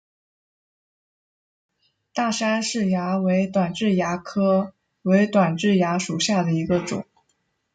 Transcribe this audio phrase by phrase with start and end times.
[2.11, 7.05] 大杉氏蚜为短痣蚜科伪短痣蚜属下的一个种。